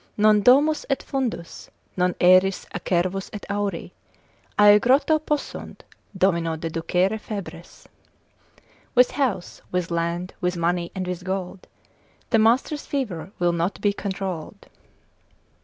[0.17, 3.93] Non domus et fundus, non aeris acervus et auri
[4.57, 5.83] Aegroto possunt
[6.17, 7.85] domino deducere febres.
[8.95, 11.67] With house, with land, with money, and with gold,
[12.31, 14.65] The master's fever will not be controll'd.